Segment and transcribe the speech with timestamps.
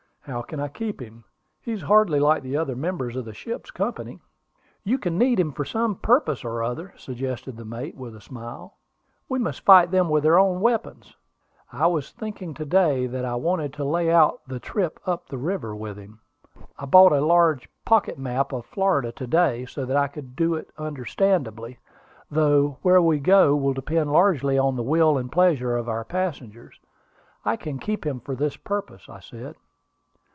[0.25, 1.23] "How can I keep him?
[1.63, 4.19] He is hardly like the other members of the ship's company."
[4.83, 8.75] "You can need him for some purpose or other," suggested the mate, with a smile.
[9.27, 11.15] "We must fight them with their own weapons."
[11.73, 15.39] "I was thinking to day that I wanted to lay out the trip up the
[15.39, 16.19] river with him.
[16.77, 20.53] I bought a large pocket map of Florida to day, so that I could do
[20.53, 21.79] it understandingly,
[22.29, 26.79] though where we go will depend largely on the will and pleasure of our passengers.
[27.43, 29.55] I can keep him for this purpose," I said.